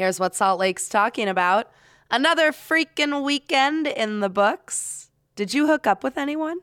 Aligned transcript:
Here's 0.00 0.18
what 0.18 0.34
Salt 0.34 0.58
Lake's 0.58 0.88
talking 0.88 1.28
about. 1.28 1.70
Another 2.10 2.52
freaking 2.52 3.22
weekend 3.22 3.86
in 3.86 4.20
the 4.20 4.30
books. 4.30 5.10
Did 5.36 5.52
you 5.52 5.66
hook 5.66 5.86
up 5.86 6.02
with 6.02 6.16
anyone? 6.16 6.60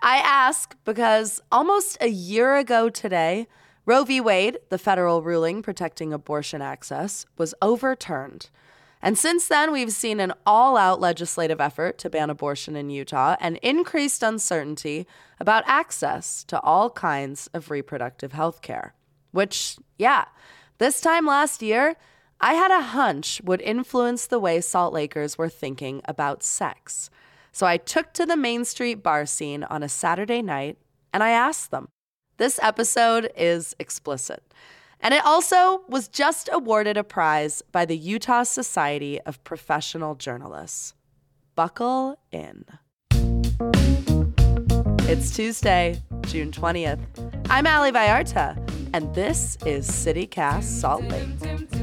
I 0.00 0.18
ask 0.18 0.76
because 0.84 1.40
almost 1.50 1.96
a 2.02 2.10
year 2.10 2.58
ago 2.58 2.90
today, 2.90 3.46
Roe 3.86 4.04
v. 4.04 4.20
Wade, 4.20 4.58
the 4.68 4.76
federal 4.76 5.22
ruling 5.22 5.62
protecting 5.62 6.12
abortion 6.12 6.60
access, 6.60 7.24
was 7.38 7.54
overturned. 7.62 8.50
And 9.00 9.16
since 9.16 9.48
then, 9.48 9.72
we've 9.72 9.90
seen 9.90 10.20
an 10.20 10.34
all 10.44 10.76
out 10.76 11.00
legislative 11.00 11.62
effort 11.62 11.96
to 12.00 12.10
ban 12.10 12.28
abortion 12.28 12.76
in 12.76 12.90
Utah 12.90 13.36
and 13.40 13.56
increased 13.62 14.22
uncertainty 14.22 15.06
about 15.38 15.64
access 15.66 16.44
to 16.44 16.60
all 16.60 16.90
kinds 16.90 17.48
of 17.54 17.70
reproductive 17.70 18.32
health 18.32 18.60
care. 18.60 18.92
Which, 19.30 19.78
yeah, 19.96 20.26
this 20.76 21.00
time 21.00 21.24
last 21.24 21.62
year, 21.62 21.96
I 22.42 22.54
had 22.54 22.70
a 22.70 22.80
hunch 22.80 23.42
would 23.44 23.60
influence 23.60 24.26
the 24.26 24.40
way 24.40 24.62
Salt 24.62 24.94
Lakers 24.94 25.36
were 25.36 25.50
thinking 25.50 26.00
about 26.06 26.42
sex. 26.42 27.10
So 27.52 27.66
I 27.66 27.76
took 27.76 28.14
to 28.14 28.24
the 28.24 28.36
Main 28.36 28.64
Street 28.64 29.02
bar 29.02 29.26
scene 29.26 29.62
on 29.64 29.82
a 29.82 29.90
Saturday 29.90 30.40
night 30.40 30.78
and 31.12 31.22
I 31.22 31.30
asked 31.30 31.70
them. 31.70 31.88
This 32.38 32.58
episode 32.62 33.30
is 33.36 33.76
explicit. 33.78 34.42
And 35.00 35.12
it 35.12 35.22
also 35.24 35.82
was 35.86 36.08
just 36.08 36.48
awarded 36.50 36.96
a 36.96 37.04
prize 37.04 37.62
by 37.72 37.84
the 37.84 37.96
Utah 37.96 38.44
Society 38.44 39.20
of 39.22 39.44
Professional 39.44 40.14
Journalists. 40.14 40.94
Buckle 41.54 42.18
in. 42.32 42.64
It's 45.10 45.34
Tuesday, 45.36 46.00
June 46.22 46.52
20th. 46.52 47.00
I'm 47.50 47.66
Ali 47.66 47.92
Vallarta, 47.92 48.56
and 48.94 49.14
this 49.14 49.58
is 49.66 49.90
CityCast 49.90 50.62
Salt 50.62 51.04
Lake. 51.04 51.79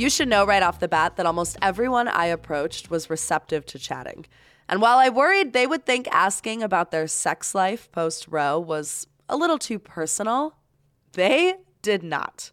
You 0.00 0.08
should 0.08 0.28
know 0.28 0.46
right 0.46 0.62
off 0.62 0.80
the 0.80 0.88
bat 0.88 1.16
that 1.16 1.26
almost 1.26 1.58
everyone 1.60 2.08
I 2.08 2.24
approached 2.24 2.90
was 2.90 3.10
receptive 3.10 3.66
to 3.66 3.78
chatting. 3.78 4.24
And 4.66 4.80
while 4.80 4.96
I 4.96 5.10
worried 5.10 5.52
they 5.52 5.66
would 5.66 5.84
think 5.84 6.08
asking 6.10 6.62
about 6.62 6.90
their 6.90 7.06
sex 7.06 7.54
life 7.54 7.92
post 7.92 8.26
Roe 8.30 8.58
was 8.58 9.06
a 9.28 9.36
little 9.36 9.58
too 9.58 9.78
personal, 9.78 10.56
they 11.12 11.56
did 11.82 12.02
not. 12.02 12.50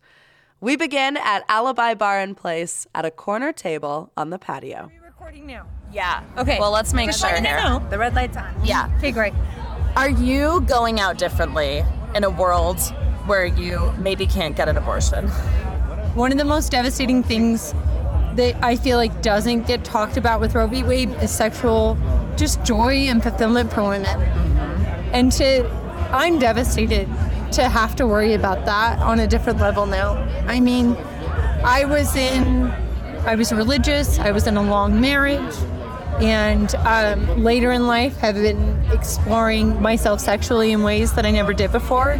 We 0.60 0.76
begin 0.76 1.16
at 1.16 1.46
Alibi 1.48 1.94
Bar 1.94 2.20
and 2.20 2.36
Place 2.36 2.86
at 2.94 3.06
a 3.06 3.12
corner 3.12 3.54
table 3.54 4.12
on 4.18 4.30
the 4.30 4.40
patio. 4.40 4.92
recording 5.02 5.46
now? 5.46 5.68
Yeah. 5.94 6.24
Okay. 6.38 6.60
Well, 6.60 6.72
let's 6.72 6.94
make 6.94 7.08
Just 7.08 7.22
sure 7.22 7.30
letting 7.30 7.46
you 7.46 7.52
here. 7.52 7.64
know. 7.64 7.88
The 7.90 7.98
red 7.98 8.14
light's 8.14 8.36
on. 8.36 8.54
Yeah. 8.66 8.94
Okay, 8.98 9.14
great. 9.14 9.34
Are 9.96 10.10
you 10.10 10.60
going 10.68 11.00
out 11.00 11.18
differently 11.18 11.86
in 12.14 12.26
a 12.26 12.30
world 12.30 12.82
where 13.26 13.46
you 13.46 13.94
maybe 14.00 14.28
can't 14.28 14.54
get 14.54 14.68
an 14.68 14.76
abortion? 14.76 15.32
One 16.16 16.32
of 16.32 16.38
the 16.38 16.46
most 16.46 16.72
devastating 16.72 17.24
things 17.24 17.74
that 18.36 18.56
I 18.64 18.76
feel 18.76 18.98
like 18.98 19.22
doesn't 19.22 19.68
get 19.68 19.84
talked 19.84 20.18
about 20.18 20.40
with 20.40 20.56
Roe 20.56 20.68
v. 20.68 20.84
Wade 20.84 21.10
is 21.22 21.32
sexual, 21.32 21.98
just 22.36 22.64
joy 22.64 22.94
and 23.08 23.22
fulfillment 23.22 23.74
for 23.74 23.84
women. 23.84 24.22
And 25.14 25.32
to, 25.34 25.68
I'm 26.12 26.40
devastated 26.40 27.08
to 27.54 27.70
have 27.70 27.96
to 27.96 28.08
worry 28.08 28.34
about 28.34 28.66
that 28.66 29.00
on 29.00 29.20
a 29.20 29.28
different 29.28 29.60
level 29.60 29.86
now. 29.86 30.14
I 30.48 30.60
mean, 30.60 30.96
I 31.64 31.86
was 31.86 32.16
in, 32.16 32.68
I 33.26 33.36
was 33.36 33.52
religious, 33.52 34.20
I 34.20 34.32
was 34.32 34.48
in 34.48 34.58
a 34.58 34.62
long 34.62 35.02
marriage, 35.02 35.56
and 36.22 36.74
um, 36.76 37.44
later 37.44 37.72
in 37.72 37.88
life 37.88 38.18
have 38.18 38.36
been 38.36 38.84
exploring 38.92 39.82
myself 39.82 40.20
sexually 40.20 40.72
in 40.72 40.84
ways 40.84 41.14
that 41.14 41.26
I 41.26 41.32
never 41.32 41.54
did 41.54 41.72
before. 41.72 42.20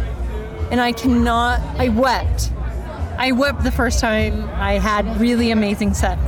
And 0.70 0.80
I 0.80 0.92
cannot, 0.92 1.60
I 1.78 1.88
wept. 1.88 2.52
I 3.18 3.32
wept 3.32 3.64
the 3.64 3.72
first 3.72 3.98
time 3.98 4.48
I 4.54 4.74
had 4.74 5.20
really 5.20 5.50
amazing 5.50 5.92
sex. 5.92 6.22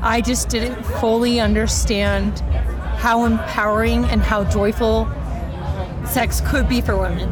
I 0.00 0.22
just 0.22 0.48
didn't 0.48 0.82
fully 0.82 1.38
understand 1.38 2.40
how 2.96 3.26
empowering 3.26 4.06
and 4.06 4.22
how 4.22 4.44
joyful 4.44 5.06
sex 6.06 6.40
could 6.40 6.66
be 6.66 6.80
for 6.80 6.96
women. 6.96 7.28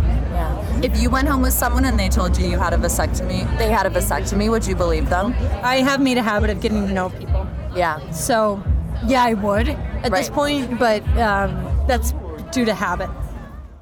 If 0.84 1.00
you 1.00 1.08
went 1.08 1.26
home 1.26 1.40
with 1.40 1.54
someone 1.54 1.86
and 1.86 1.98
they 1.98 2.10
told 2.10 2.36
you 2.36 2.46
you 2.46 2.58
had 2.58 2.74
a 2.74 2.76
vasectomy, 2.76 3.46
they 3.56 3.70
had 3.70 3.86
a 3.86 3.90
vasectomy, 3.90 4.50
would 4.50 4.66
you 4.66 4.76
believe 4.76 5.08
them? 5.08 5.32
I 5.62 5.76
have 5.76 6.02
made 6.02 6.18
a 6.18 6.22
habit 6.22 6.50
of 6.50 6.60
getting 6.60 6.86
to 6.86 6.92
know 6.92 7.08
people. 7.08 7.46
Yeah. 7.74 8.10
So, 8.10 8.62
yeah, 9.06 9.22
I 9.22 9.32
would 9.32 9.70
at 9.70 10.12
this 10.12 10.28
point, 10.28 10.78
but 10.78 11.02
um, 11.16 11.54
that's 11.86 12.12
due 12.50 12.66
to 12.66 12.74
habit. 12.74 13.08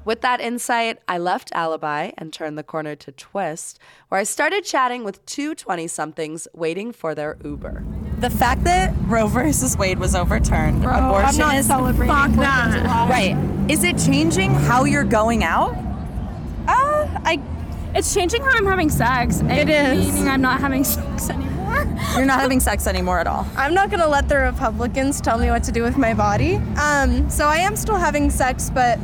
With 0.03 0.21
that 0.21 0.41
insight, 0.41 0.99
I 1.07 1.19
left 1.19 1.51
Alibi 1.53 2.11
and 2.17 2.33
turned 2.33 2.57
the 2.57 2.63
corner 2.63 2.95
to 2.95 3.11
Twist, 3.11 3.77
where 4.09 4.19
I 4.19 4.23
started 4.23 4.63
chatting 4.63 5.03
with 5.03 5.23
two 5.27 5.53
20 5.53 5.87
somethings 5.87 6.47
waiting 6.53 6.91
for 6.91 7.13
their 7.13 7.37
Uber. 7.43 7.83
The 8.19 8.31
fact 8.31 8.63
that 8.63 8.93
Roe 9.01 9.27
versus 9.27 9.77
Wade 9.77 9.99
was 9.99 10.15
overturned, 10.15 10.83
abortion 10.85 11.51
is 11.51 11.67
celebrating. 11.67 12.15
Fuck 12.15 12.31
that. 12.31 13.09
right. 13.09 13.37
Is 13.69 13.83
it 13.83 13.97
changing 13.99 14.51
how 14.51 14.85
you're 14.85 15.03
going 15.03 15.43
out? 15.43 15.75
Uh, 16.67 17.07
I. 17.23 17.39
It's 17.93 18.13
changing 18.13 18.41
how 18.41 18.51
I'm 18.57 18.65
having 18.65 18.89
sex. 18.89 19.41
It 19.43 19.69
is. 19.69 20.07
Meaning 20.07 20.29
I'm 20.29 20.41
not 20.41 20.61
having 20.61 20.83
sex 20.85 21.29
anymore. 21.29 21.51
You're 22.15 22.25
not 22.25 22.39
having 22.39 22.59
sex 22.59 22.87
anymore 22.87 23.19
at 23.19 23.27
all. 23.27 23.45
I'm 23.55 23.73
not 23.75 23.91
gonna 23.91 24.07
let 24.07 24.27
the 24.29 24.37
Republicans 24.37 25.21
tell 25.21 25.37
me 25.37 25.49
what 25.49 25.63
to 25.63 25.71
do 25.71 25.83
with 25.83 25.97
my 25.97 26.13
body. 26.13 26.55
Um, 26.81 27.29
so 27.29 27.45
I 27.47 27.57
am 27.57 27.75
still 27.75 27.95
having 27.97 28.29
sex, 28.29 28.69
but 28.73 28.97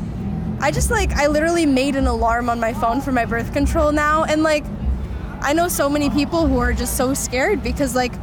I 0.60 0.72
just 0.72 0.90
like 0.90 1.12
I 1.14 1.28
literally 1.28 1.66
made 1.66 1.96
an 1.96 2.08
alarm 2.08 2.50
on 2.50 2.60
my 2.60 2.74
phone 2.74 3.02
for 3.02 3.12
my 3.12 3.26
birth 3.26 3.54
control 3.54 3.92
now, 3.92 4.24
and 4.24 4.44
like 4.44 4.66
I 5.42 5.54
know 5.54 5.68
so 5.68 5.90
many 5.90 6.10
people 6.10 6.48
who 6.48 6.58
are 6.60 6.74
just 6.74 6.98
so 6.98 7.14
scared 7.14 7.62
because 7.64 7.96
like 7.96 8.14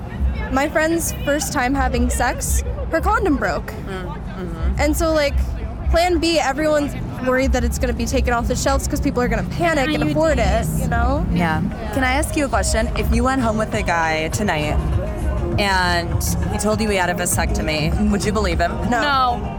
my 0.52 0.68
friend's 0.68 1.12
first 1.24 1.52
time 1.52 1.74
having 1.74 2.10
sex, 2.10 2.62
her 2.90 3.00
condom 3.00 3.36
broke, 3.36 3.66
mm-hmm. 3.66 4.80
and 4.80 4.96
so 4.96 5.12
like 5.12 5.34
Plan 5.90 6.18
B, 6.18 6.40
everyone's 6.40 6.92
worried 7.24 7.52
that 7.52 7.62
it's 7.62 7.78
gonna 7.78 7.92
be 7.92 8.04
taken 8.04 8.32
off 8.32 8.48
the 8.48 8.56
shelves 8.56 8.86
because 8.86 9.00
people 9.00 9.22
are 9.22 9.28
gonna 9.28 9.48
panic 9.50 9.88
and 9.88 10.02
afford 10.10 10.38
it, 10.40 10.66
you 10.80 10.88
know. 10.88 11.24
Yeah. 11.32 11.60
Can 11.94 12.02
I 12.02 12.14
ask 12.14 12.36
you 12.36 12.46
a 12.46 12.48
question? 12.48 12.88
If 12.96 13.14
you 13.14 13.22
went 13.22 13.42
home 13.42 13.56
with 13.58 13.72
a 13.74 13.82
guy 13.82 14.28
tonight 14.30 14.74
and 15.60 16.22
he 16.52 16.58
told 16.58 16.80
you 16.80 16.88
he 16.88 16.96
had 16.96 17.10
a 17.10 17.14
vasectomy, 17.14 18.10
would 18.10 18.24
you 18.24 18.32
believe 18.32 18.58
him? 18.58 18.72
No. 18.90 19.38
No. 19.38 19.53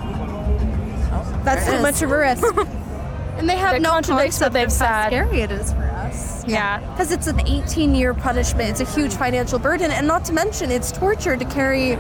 That's 1.46 1.66
too 1.66 1.82
much 1.82 2.02
of 2.02 2.12
a 2.12 2.18
risk. 2.18 2.44
and 3.38 3.50
they 3.50 3.56
have 3.58 3.76
It 3.76 3.82
no 3.82 3.90
contradicts 3.92 4.40
context 4.40 4.42
what 4.42 4.48
of 4.48 4.54
they've 4.54 4.68
how 4.70 5.04
said. 5.04 5.08
scary 5.08 5.42
it 5.42 5.52
is 5.52 5.72
for 5.74 5.84
us. 5.84 6.46
Yeah. 6.48 6.80
Because 6.92 7.12
it's 7.12 7.28
an 7.28 7.40
18 7.48 7.96
year 7.96 8.14
punishment. 8.14 8.70
It's 8.70 8.82
a 8.82 8.96
huge 8.96 9.14
financial 9.14 9.60
burden. 9.60 9.92
And 9.92 10.08
not 10.08 10.26
to 10.26 10.34
mention, 10.34 10.72
it's 10.72 10.92
torture 10.92 11.38
to 11.38 11.46
carry 11.46 11.92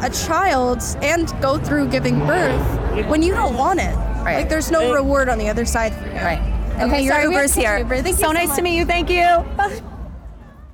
a 0.00 0.10
child 0.10 0.80
and 1.02 1.28
go 1.40 1.58
through 1.58 1.88
giving 1.88 2.18
birth 2.26 3.08
when 3.08 3.22
you 3.22 3.34
don't 3.34 3.56
want 3.56 3.80
it. 3.80 3.94
Right. 4.24 4.36
Like, 4.38 4.48
there's 4.48 4.70
no 4.70 4.92
reward 4.94 5.28
on 5.28 5.38
the 5.38 5.48
other 5.48 5.64
side 5.64 5.94
for 5.94 6.06
you. 6.06 6.14
Right. 6.14 6.40
Okay, 6.80 7.02
your 7.02 7.12
sorry, 7.14 7.28
we 7.28 7.34
have 7.34 7.42
Uber's 7.42 7.54
to 7.54 7.60
here. 7.60 7.78
Uber. 7.78 7.94
Thank 7.96 8.06
you 8.08 8.12
so 8.14 8.26
so 8.26 8.32
nice 8.32 8.48
much. 8.48 8.56
to 8.58 8.62
meet 8.62 8.76
you. 8.76 8.84
Thank 8.84 9.10
you. 9.10 9.22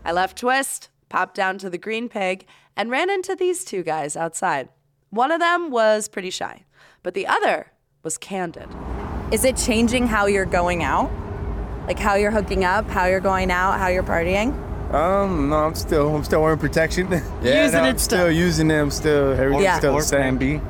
I 0.04 0.12
left 0.12 0.38
Twist, 0.38 0.90
popped 1.08 1.34
down 1.34 1.56
to 1.58 1.70
the 1.70 1.78
Green 1.78 2.08
Pig, 2.10 2.46
and 2.76 2.90
ran 2.90 3.08
into 3.08 3.34
these 3.34 3.64
two 3.64 3.82
guys 3.82 4.16
outside. 4.16 4.68
One 5.10 5.30
of 5.30 5.40
them 5.40 5.70
was 5.70 6.08
pretty 6.08 6.30
shy, 6.30 6.64
but 7.02 7.14
the 7.14 7.26
other 7.26 7.68
was 8.04 8.18
candid. 8.18 8.68
Is 9.32 9.44
it 9.44 9.56
changing 9.56 10.06
how 10.06 10.26
you're 10.26 10.44
going 10.44 10.82
out? 10.82 11.10
Like 11.88 11.98
how 11.98 12.14
you're 12.14 12.30
hooking 12.30 12.62
up, 12.64 12.88
how 12.88 13.06
you're 13.06 13.18
going 13.20 13.50
out, 13.50 13.78
how 13.78 13.88
you're 13.88 14.02
partying? 14.02 14.52
Um, 14.92 15.48
no, 15.48 15.56
I'm 15.56 15.74
still, 15.74 16.14
I'm 16.14 16.22
still 16.22 16.42
wearing 16.42 16.58
protection. 16.58 17.10
yeah, 17.42 17.64
Using 17.64 17.78
no, 17.80 17.84
it 17.86 17.88
I'm 17.88 17.98
still 17.98 18.30
using 18.30 18.68
them. 18.68 18.90
Still, 18.90 19.32
everything's 19.32 19.64
Yeah. 19.64 19.78
still 19.78 19.96
the 19.96 20.02
same. 20.02 20.36
B. 20.36 20.60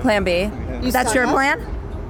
Plan 0.00 0.24
B. 0.24 0.46
That's 0.90 1.14
your 1.14 1.26
plan? 1.26 1.60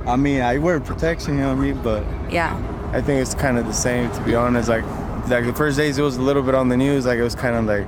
I 0.07 0.15
mean, 0.15 0.41
I 0.41 0.59
wear 0.59 0.79
protection, 0.79 1.35
you 1.35 1.41
know 1.41 1.49
what 1.49 1.59
I 1.59 1.73
mean? 1.73 1.83
But 1.83 2.05
Yeah. 2.31 2.57
I 2.93 3.01
think 3.01 3.21
it's 3.21 3.35
kind 3.35 3.59
of 3.59 3.67
the 3.67 3.73
same, 3.73 4.11
to 4.13 4.21
be 4.23 4.37
honest. 4.37 4.69
Like, 4.69 4.85
like 5.29 5.45
the 5.45 5.53
first 5.53 5.77
days, 5.77 5.99
it 5.99 6.03
was 6.03 6.17
a 6.17 6.23
little 6.23 6.43
bit 6.43 6.55
on 6.55 6.69
the 6.69 6.77
news. 6.77 7.05
Like 7.05 7.19
it 7.19 7.23
was 7.25 7.35
kind 7.35 7.57
of 7.57 7.65
like, 7.65 7.87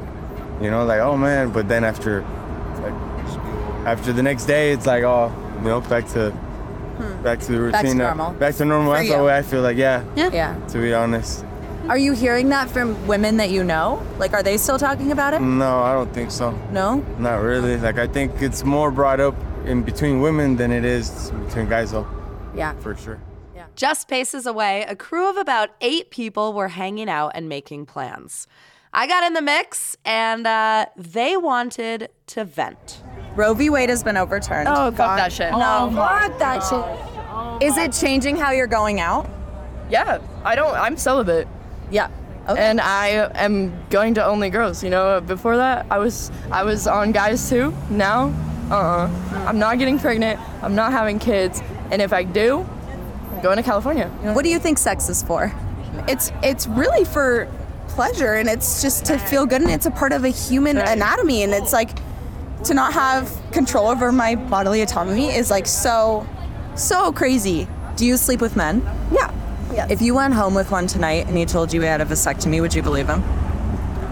you 0.60 0.72
know, 0.72 0.84
like 0.84 0.98
oh 1.00 1.16
man. 1.16 1.50
But 1.50 1.68
then 1.68 1.84
after, 1.84 2.22
like 2.82 3.86
after 3.86 4.12
the 4.12 4.24
next 4.24 4.46
day, 4.46 4.72
it's 4.72 4.86
like, 4.86 5.04
oh, 5.04 5.32
you 5.62 5.68
know, 5.68 5.80
back 5.82 6.06
to 6.08 6.36
back 7.22 7.38
to 7.40 7.52
the 7.52 7.60
routine. 7.60 7.72
Back 7.72 7.84
to 7.86 7.94
normal. 7.94 8.30
Back 8.32 8.54
to 8.56 8.64
normal. 8.64 8.92
For 8.92 8.98
That's 8.98 9.08
you. 9.10 9.16
the 9.16 9.24
way 9.24 9.36
I 9.36 9.42
feel 9.42 9.62
like, 9.62 9.76
yeah, 9.76 10.02
Yeah. 10.16 10.56
to 10.68 10.78
be 10.78 10.92
honest. 10.94 11.44
Are 11.88 11.96
you 11.98 12.12
hearing 12.12 12.50
that 12.50 12.68
from 12.68 13.06
women 13.06 13.38
that 13.38 13.50
you 13.50 13.64
know? 13.64 14.02
Like, 14.18 14.34
are 14.34 14.42
they 14.42 14.58
still 14.58 14.78
talking 14.78 15.10
about 15.10 15.32
it? 15.34 15.40
No, 15.40 15.80
I 15.80 15.92
don't 15.94 16.12
think 16.12 16.30
so. 16.30 16.50
No? 16.70 16.96
Not 17.18 17.36
really. 17.36 17.78
Like, 17.78 17.98
I 17.98 18.06
think 18.06 18.42
it's 18.42 18.62
more 18.64 18.90
brought 18.90 19.20
up 19.20 19.34
in 19.64 19.82
between 19.82 20.20
women 20.20 20.56
than 20.56 20.70
it 20.70 20.84
is 20.84 21.30
between 21.46 21.68
guys, 21.68 21.92
though, 21.92 22.06
Yeah. 22.54 22.74
for 22.80 22.94
sure. 22.94 23.18
Yeah. 23.56 23.64
Just 23.74 24.06
paces 24.08 24.44
away, 24.46 24.84
a 24.88 24.94
crew 24.96 25.30
of 25.30 25.36
about 25.38 25.70
eight 25.80 26.10
people 26.10 26.52
were 26.52 26.68
hanging 26.68 27.08
out 27.08 27.32
and 27.34 27.48
making 27.48 27.86
plans. 27.86 28.46
I 28.92 29.06
got 29.06 29.22
in 29.24 29.32
the 29.34 29.42
mix, 29.42 29.96
and 30.04 30.46
uh, 30.46 30.86
they 30.96 31.36
wanted 31.36 32.08
to 32.28 32.44
vent. 32.44 33.02
Roe 33.36 33.54
v. 33.54 33.70
Wade 33.70 33.88
has 33.88 34.02
been 34.02 34.16
overturned. 34.16 34.68
Oh, 34.68 34.90
fuck 34.90 35.16
that 35.16 35.32
shit. 35.32 35.50
No. 35.52 35.90
Fuck 35.94 36.38
that 36.38 36.60
shit. 36.60 37.66
Is 37.68 37.76
it 37.76 37.92
changing 37.92 38.36
how 38.36 38.50
you're 38.52 38.66
going 38.66 39.00
out? 39.00 39.28
Yeah, 39.90 40.18
I 40.44 40.54
don't. 40.54 40.74
I'm 40.74 40.96
celibate, 40.96 41.46
Yeah. 41.90 42.08
Okay. 42.48 42.62
and 42.62 42.80
I 42.80 43.30
am 43.34 43.72
going 43.90 44.14
to 44.14 44.24
only 44.24 44.48
girls. 44.48 44.82
You 44.82 44.88
know, 44.90 45.20
before 45.20 45.56
that, 45.58 45.84
I 45.90 45.98
was 45.98 46.30
I 46.50 46.62
was 46.64 46.86
on 46.86 47.12
guys 47.12 47.48
too. 47.50 47.74
Now, 47.90 48.32
uh, 48.70 49.08
I'm 49.46 49.58
not 49.58 49.78
getting 49.78 49.98
pregnant. 49.98 50.40
I'm 50.62 50.74
not 50.74 50.92
having 50.92 51.18
kids, 51.18 51.62
and 51.90 52.00
if 52.00 52.12
I 52.12 52.22
do, 52.22 52.66
I'm 53.32 53.42
going 53.42 53.56
to 53.58 53.62
California. 53.62 54.08
what 54.32 54.44
do 54.44 54.48
you 54.50 54.58
think 54.58 54.78
sex 54.78 55.08
is 55.10 55.22
for? 55.22 55.52
It's 56.06 56.32
it's 56.42 56.66
really 56.66 57.04
for 57.04 57.48
pleasure 57.88 58.34
and 58.34 58.48
it's 58.48 58.80
just 58.82 59.04
to 59.06 59.18
feel 59.18 59.44
good 59.44 59.60
and 59.60 59.70
it's 59.70 59.86
a 59.86 59.90
part 59.90 60.12
of 60.12 60.24
a 60.24 60.28
human 60.28 60.78
anatomy 60.78 61.42
and 61.42 61.52
it's 61.52 61.72
like 61.72 61.90
to 62.64 62.74
not 62.74 62.92
have 62.92 63.30
control 63.52 63.88
over 63.88 64.12
my 64.12 64.34
bodily 64.34 64.82
autonomy 64.82 65.28
is 65.34 65.50
like 65.50 65.66
so 65.66 66.26
so 66.74 67.12
crazy. 67.12 67.66
Do 67.96 68.06
you 68.06 68.16
sleep 68.16 68.40
with 68.40 68.56
men? 68.56 68.82
Yeah. 69.12 69.34
Yeah. 69.72 69.86
If 69.90 70.00
you 70.00 70.14
went 70.14 70.34
home 70.34 70.54
with 70.54 70.70
one 70.70 70.86
tonight 70.86 71.26
and 71.26 71.36
he 71.36 71.44
told 71.44 71.72
you 71.72 71.80
he 71.80 71.86
had 71.86 72.00
a 72.00 72.04
vasectomy, 72.04 72.60
would 72.60 72.74
you 72.74 72.82
believe 72.82 73.08
him? 73.08 73.22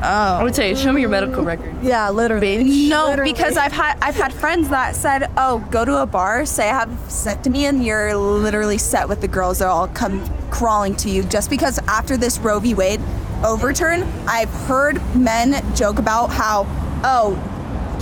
Oh. 0.02 0.38
I 0.38 0.42
would 0.42 0.54
say, 0.54 0.74
show 0.74 0.92
me 0.92 1.00
your 1.00 1.10
medical 1.10 1.42
record. 1.42 1.74
Yeah, 1.82 2.10
literally. 2.10 2.88
No, 2.88 3.16
because 3.22 3.56
I've 3.56 3.72
had 3.72 3.96
I've 4.02 4.14
had 4.14 4.32
friends 4.32 4.68
that 4.68 4.94
said, 4.94 5.30
"Oh, 5.36 5.66
go 5.70 5.84
to 5.84 6.02
a 6.02 6.06
bar, 6.06 6.44
say 6.44 6.68
I 6.68 6.72
have 6.80 6.88
vasectomy, 6.88 7.62
and 7.62 7.84
you're 7.84 8.14
literally 8.14 8.78
set 8.78 9.08
with 9.08 9.22
the 9.22 9.28
girls. 9.28 9.60
They'll 9.60 9.70
all 9.70 9.88
come 9.88 10.22
crawling 10.50 10.96
to 10.96 11.08
you." 11.08 11.22
Just 11.22 11.48
because 11.48 11.78
after 11.88 12.16
this 12.16 12.38
Roe 12.38 12.58
v. 12.60 12.74
Wade 12.74 13.00
overturn, 13.42 14.02
I've 14.28 14.50
heard 14.68 15.00
men 15.16 15.64
joke 15.74 15.98
about 15.98 16.30
how, 16.30 16.66
"Oh, 17.02 17.38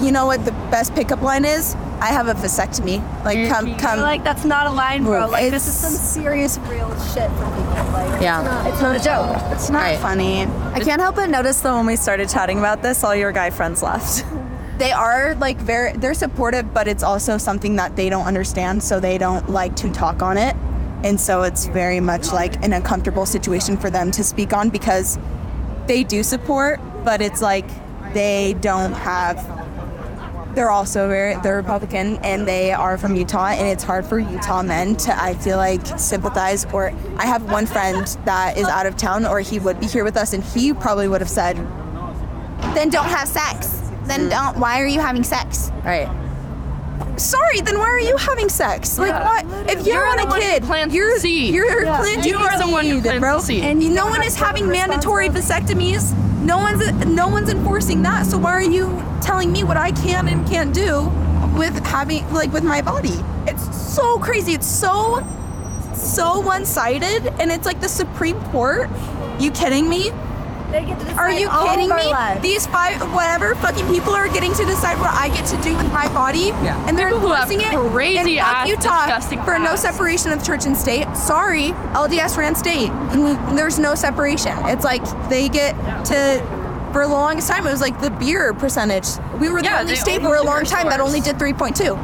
you 0.00 0.12
know 0.12 0.26
what 0.26 0.44
the 0.44 0.52
best 0.70 0.94
pickup 0.94 1.22
line 1.22 1.44
is? 1.44 1.74
I 2.00 2.08
have 2.08 2.28
a 2.28 2.34
vasectomy. 2.34 2.98
Like, 3.24 3.48
come, 3.48 3.76
come." 3.76 4.00
Like 4.00 4.24
that's 4.24 4.44
not 4.44 4.66
a 4.66 4.70
line, 4.70 5.04
bro. 5.04 5.26
Like 5.28 5.44
it's 5.44 5.52
this 5.52 5.68
is 5.68 5.74
some 5.74 5.92
some. 5.92 6.22
serious, 6.22 6.58
real 6.68 6.90
shit 7.12 7.30
for 7.30 7.46
people. 7.56 7.92
Like, 7.92 8.20
Yeah. 8.20 8.68
it's 8.68 8.80
not 8.82 8.96
a 8.96 9.00
joke. 9.00 9.36
It's 9.52 9.70
not 9.70 9.82
Right. 9.82 9.98
funny. 9.98 10.42
I 10.74 10.80
can't 10.80 11.00
help 11.00 11.16
but 11.16 11.30
notice 11.30 11.60
though 11.60 11.76
when 11.76 11.86
we 11.86 11.96
started 11.96 12.28
chatting 12.28 12.58
about 12.58 12.82
this, 12.82 13.04
all 13.04 13.14
your 13.14 13.32
guy 13.32 13.50
friends 13.50 13.82
left. 13.82 14.24
they 14.78 14.90
are 14.90 15.36
like 15.36 15.56
very 15.58 15.92
they're 15.92 16.14
supportive 16.14 16.74
but 16.74 16.88
it's 16.88 17.04
also 17.04 17.38
something 17.38 17.76
that 17.76 17.94
they 17.94 18.10
don't 18.10 18.26
understand 18.26 18.82
so 18.82 18.98
they 18.98 19.16
don't 19.16 19.48
like 19.48 19.76
to 19.76 19.88
talk 19.92 20.20
on 20.20 20.36
it 20.36 20.56
and 21.04 21.20
so 21.20 21.42
it's 21.44 21.66
very 21.66 22.00
much 22.00 22.32
like 22.32 22.56
an 22.64 22.72
uncomfortable 22.72 23.24
situation 23.24 23.76
for 23.76 23.88
them 23.88 24.10
to 24.10 24.24
speak 24.24 24.52
on 24.52 24.70
because 24.70 25.16
they 25.86 26.02
do 26.02 26.24
support 26.24 26.80
but 27.04 27.22
it's 27.22 27.40
like 27.40 27.64
they 28.14 28.56
don't 28.60 28.92
have 28.94 29.36
they're 30.54 30.70
also 30.70 31.08
very 31.08 31.36
they're 31.42 31.56
republican 31.56 32.16
and 32.18 32.46
they 32.46 32.72
are 32.72 32.96
from 32.96 33.16
utah 33.16 33.48
and 33.48 33.68
it's 33.68 33.82
hard 33.82 34.04
for 34.04 34.18
utah 34.18 34.62
men 34.62 34.96
to 34.96 35.22
i 35.22 35.34
feel 35.34 35.56
like 35.56 35.86
sympathize 35.98 36.64
or 36.72 36.92
i 37.18 37.26
have 37.26 37.50
one 37.50 37.66
friend 37.66 38.16
that 38.24 38.56
is 38.56 38.66
out 38.66 38.86
of 38.86 38.96
town 38.96 39.26
or 39.26 39.40
he 39.40 39.58
would 39.58 39.78
be 39.80 39.86
here 39.86 40.04
with 40.04 40.16
us 40.16 40.32
and 40.32 40.44
he 40.44 40.72
probably 40.72 41.08
would 41.08 41.20
have 41.20 41.30
said 41.30 41.56
then 42.74 42.88
don't 42.88 43.06
have 43.06 43.28
sex. 43.28 43.82
Then 44.04 44.28
don't. 44.28 44.58
Why 44.58 44.80
are 44.80 44.86
you 44.86 45.00
having 45.00 45.22
sex? 45.22 45.70
right. 45.84 46.10
Sorry, 47.16 47.60
then 47.60 47.78
why 47.78 47.88
are 47.88 48.00
you 48.00 48.16
having 48.16 48.48
sex? 48.48 48.98
Like 48.98 49.12
what? 49.12 49.70
If 49.70 49.86
on 50.06 50.16
the 50.16 50.28
a 50.28 50.40
kid, 50.40 50.62
plants 50.64 50.92
the 50.92 50.98
you're 50.98 51.18
seed. 51.18 51.54
you're 51.54 51.82
planting 51.82 52.24
You 52.24 52.38
are 52.38 52.58
the 52.58 52.70
one 52.70 52.86
who 52.86 53.00
plants 53.00 53.20
bro. 53.20 53.40
And 53.62 53.94
no 53.94 54.06
one 54.06 54.22
is 54.22 54.34
having 54.34 54.68
mandatory 54.68 55.28
vasectomies. 55.28 56.12
No 56.44 56.58
one's 56.58 57.06
no 57.06 57.28
one's 57.28 57.48
enforcing 57.48 58.02
that. 58.02 58.26
So 58.26 58.36
why 58.36 58.52
are 58.52 58.62
you 58.62 59.02
telling 59.22 59.50
me 59.50 59.64
what 59.64 59.78
I 59.78 59.92
can 59.92 60.28
and 60.28 60.46
can't 60.46 60.74
do 60.74 61.10
with 61.56 61.74
having 61.86 62.30
like 62.32 62.52
with 62.52 62.64
my 62.64 62.82
body? 62.82 63.18
It's 63.46 63.74
so 63.94 64.18
crazy. 64.18 64.52
It's 64.52 64.66
so 64.66 65.26
so 65.94 66.40
one-sided, 66.40 67.26
and 67.40 67.50
it's 67.50 67.64
like 67.64 67.80
the 67.80 67.88
Supreme 67.88 68.38
Court. 68.50 68.90
You 69.38 69.50
kidding 69.50 69.88
me? 69.88 70.10
They 70.74 70.84
get 70.84 70.98
to 70.98 71.04
decide 71.04 71.18
Are 71.20 71.30
you 71.30 71.48
all 71.48 71.68
kidding 71.68 71.84
of 71.86 71.92
our 71.92 71.98
me? 72.04 72.10
lives. 72.10 72.42
These 72.42 72.66
five, 72.66 73.00
whatever 73.14 73.54
fucking 73.54 73.86
people 73.86 74.12
are 74.12 74.26
getting 74.28 74.52
to 74.54 74.64
decide 74.64 74.98
what 74.98 75.10
I 75.14 75.28
get 75.28 75.46
to 75.46 75.56
do 75.62 75.76
with 75.76 75.92
my 75.92 76.08
body, 76.12 76.52
Yeah. 76.64 76.76
and 76.88 76.98
they're 76.98 77.10
People 77.10 77.28
who 77.28 77.32
enforcing 77.32 77.60
it. 77.60 77.90
crazy 77.92 78.38
and 78.40 78.46
fuck 78.46 78.56
ass, 78.56 78.68
Utah 78.68 79.06
disgusting 79.06 79.42
for 79.44 79.56
no 79.60 79.76
separation 79.76 80.32
of 80.32 80.42
church 80.42 80.66
and 80.66 80.76
state. 80.76 81.06
Sorry, 81.16 81.72
LDS 81.94 82.36
ran 82.36 82.56
state. 82.56 82.90
There's 83.54 83.78
no 83.78 83.94
separation. 83.94 84.52
It's 84.66 84.84
like 84.84 85.02
they 85.30 85.48
get 85.48 85.74
to. 86.06 86.42
For 86.92 87.02
the 87.06 87.12
longest 87.12 87.48
time, 87.48 87.66
it 87.66 87.70
was 87.72 87.80
like 87.80 88.00
the 88.00 88.10
beer 88.10 88.52
percentage. 88.54 89.06
We 89.40 89.48
were 89.50 89.60
the 89.62 89.66
Yeah, 89.66 89.80
only 89.80 89.96
state 89.96 90.22
for 90.22 90.34
a 90.36 90.42
long 90.42 90.62
beer 90.62 90.70
time 90.70 90.88
that 90.90 91.00
only 91.00 91.20
did 91.20 91.36
3.2, 91.38 91.96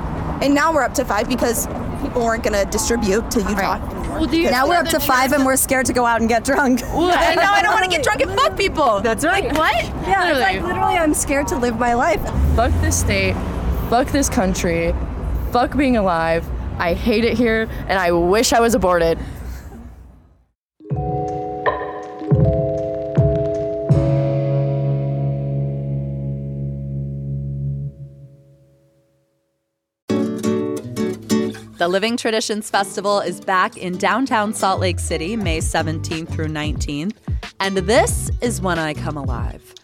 and 0.43 0.53
now 0.55 0.73
we're 0.73 0.83
up 0.83 0.95
to 0.95 1.05
five 1.05 1.29
because 1.29 1.67
people 2.03 2.25
weren't 2.25 2.43
going 2.43 2.55
to 2.65 2.69
distribute 2.71 3.31
to 3.33 3.41
Utah. 3.41 3.79
Well, 4.11 4.27
do 4.27 4.37
you 4.39 4.51
Now 4.51 4.69
we're 4.69 4.77
up 4.77 4.87
to 4.89 5.01
five 5.01 5.33
and 5.33 5.45
we're 5.47 5.57
scared 5.57 5.87
to 5.87 5.93
go 5.93 6.05
out 6.05 6.21
and 6.21 6.29
get 6.29 6.45
drunk. 6.45 6.83
and 6.85 7.37
now 7.37 7.53
I 7.53 7.63
don't 7.63 7.73
want 7.73 7.85
to 7.85 7.91
get 7.91 8.03
drunk 8.03 8.21
and 8.21 8.33
fuck 8.33 8.57
people. 8.57 9.01
That's 9.01 9.25
right. 9.25 9.45
Like, 9.45 9.57
What? 9.57 9.85
Yeah, 10.09 10.31
it's 10.31 10.41
like 10.41 10.53
Literally. 10.55 10.61
literally, 10.75 10.95
I'm 10.97 11.15
scared 11.15 11.47
to 11.49 11.57
live 11.57 11.79
my 11.79 11.95
life. 11.95 12.21
fuck 12.57 12.73
this 12.81 12.99
state, 12.99 13.35
fuck 13.89 14.09
this 14.09 14.29
country, 14.29 14.95
fuck 15.53 15.77
being 15.77 15.97
alive. 15.97 16.47
I 16.79 16.95
hate 16.95 17.25
it 17.25 17.37
here, 17.37 17.69
and 17.89 17.99
I 17.99 18.13
wish 18.13 18.53
I 18.53 18.61
was 18.61 18.75
aborted. 18.75 19.19
The 31.81 31.89
Living 31.89 32.19
Traditions 32.19 32.69
Festival 32.69 33.21
is 33.21 33.41
back 33.41 33.79
in 33.79 33.97
downtown 33.97 34.53
Salt 34.53 34.81
Lake 34.81 35.01
City, 35.01 35.35
May 35.35 35.61
17th 35.61 36.29
through 36.29 36.49
19th. 36.49 37.17
And 37.59 37.75
this 37.79 38.31
is 38.43 38.61
when 38.61 38.79
I 38.79 38.93
come 38.93 39.17
alive. 39.17 39.75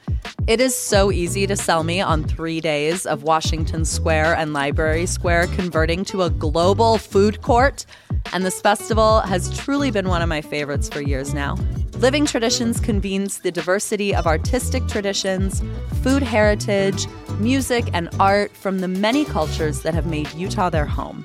It 0.47 0.61
is 0.61 0.77
so 0.77 1.11
easy 1.11 1.47
to 1.47 1.57
sell 1.57 1.85
me 1.85 2.03
on 2.03 2.25
three 2.25 2.61
days 2.61 3.07
of 3.07 3.23
Washington 3.23 3.87
Square 3.87 4.37
and 4.37 4.53
Library 4.53 5.07
Square 5.07 5.47
converting 5.47 6.05
to 6.05 6.25
a 6.25 6.29
global 6.29 6.99
food 6.99 7.41
court. 7.41 7.87
And 8.35 8.45
this 8.45 8.61
festival 8.61 9.21
has 9.21 9.57
truly 9.59 9.91
been 9.91 10.11
one 10.11 10.21
of 10.21 10.29
my 10.29 10.43
favorites 10.43 10.91
for 10.91 11.01
years 11.01 11.33
now. 11.33 11.57
Living 11.95 12.27
Traditions 12.27 12.79
convenes 12.79 13.39
the 13.39 13.51
diversity 13.51 14.15
of 14.15 14.27
artistic 14.27 14.87
traditions, 14.87 15.63
food 16.03 16.23
heritage, 16.23 17.07
music, 17.39 17.89
and 17.95 18.11
art 18.21 18.55
from 18.55 18.81
the 18.81 18.89
many 18.89 19.25
cultures 19.25 19.81
that 19.81 19.95
have 19.95 20.05
made 20.05 20.31
Utah 20.35 20.69
their 20.69 20.85
home. 20.85 21.25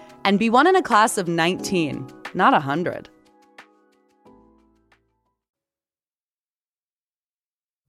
and 0.25 0.39
be 0.39 0.49
one 0.49 0.67
in 0.67 0.75
a 0.75 0.81
class 0.81 1.17
of 1.17 1.27
19, 1.27 2.07
not 2.33 2.53
100. 2.53 3.09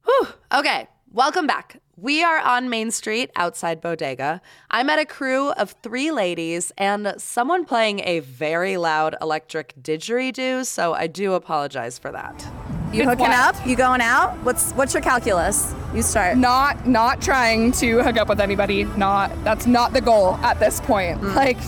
Whew. 0.05 0.27
Okay, 0.55 0.89
welcome 1.11 1.47
back. 1.47 1.81
We 1.97 2.25
are 2.25 2.39
on 2.39 2.69
Main 2.69 2.91
Street 2.91 3.31
outside 3.37 3.81
Bodega. 3.81 4.41
I 4.71 4.83
met 4.83 4.99
a 4.99 5.05
crew 5.05 5.51
of 5.51 5.77
three 5.83 6.11
ladies 6.11 6.73
and 6.77 7.15
someone 7.19 7.65
playing 7.65 8.01
a 8.01 8.21
very 8.21 8.77
loud 8.77 9.15
electric 9.21 9.75
didgeridoo, 9.81 10.67
so 10.67 10.95
I 10.95 11.07
do 11.07 11.35
apologize 11.35 11.99
for 11.99 12.11
that. 12.11 12.47
You 12.93 13.05
hooking 13.05 13.27
up? 13.27 13.55
You 13.67 13.77
going 13.77 14.01
out? 14.01 14.37
What's 14.39 14.73
what's 14.73 14.93
your 14.93 15.03
calculus? 15.03 15.75
You 15.95 16.03
start. 16.03 16.37
not 16.37 16.87
not 16.87 17.23
trying 17.23 17.73
to 17.73 18.03
hook 18.03 18.17
up 18.17 18.29
with 18.29 18.41
anybody 18.41 18.85
not 18.85 19.31
that's 19.45 19.67
not 19.67 19.93
the 19.93 20.01
goal 20.01 20.35
at 20.37 20.59
this 20.59 20.81
point 20.81 21.21
mm. 21.21 21.35
like 21.35 21.59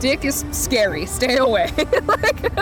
dick 0.00 0.24
is 0.24 0.44
scary 0.52 1.06
stay 1.06 1.36
away 1.36 1.70
like 2.04 2.52